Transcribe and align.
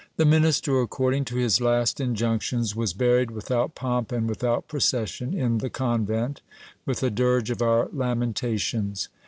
The 0.15 0.25
minister, 0.25 0.81
according 0.81 1.25
to 1.25 1.35
his 1.35 1.61
last 1.61 1.99
injunctions, 2.01 2.75
was 2.75 2.91
buried 2.91 3.29
without 3.29 3.75
pomp 3.75 4.11
and 4.11 4.27
without 4.27 4.67
procession 4.67 5.35
in 5.35 5.59
the 5.59 5.69
convent, 5.69 6.41
with 6.87 7.03
a 7.03 7.11
dirge 7.11 7.51
of 7.51 7.61
our 7.61 7.87
lamentations. 7.93 9.09